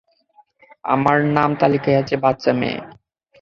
আমার 0.85 1.17
নাম 1.35 1.49
তালিকায় 1.55 1.99
আছে, 2.01 2.15
বাচ্চা 2.17 2.51
মেয়ে। 2.53 2.79